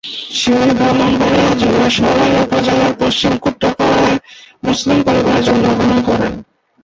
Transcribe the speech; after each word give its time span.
শিউলি 0.33 0.71
ব্রাহ্মণবাড়িয়া 0.77 1.51
জেলার 1.61 1.91
সরাইল 1.91 2.35
উপজেলার 2.43 2.93
পশ্চিম 3.01 3.33
কুট্টাপাড়ায় 3.37 4.17
মুসলিম 4.63 4.97
পরিবারে 5.07 5.41
জন্মগ্রহণ 5.43 5.99
করেন। 6.09 6.33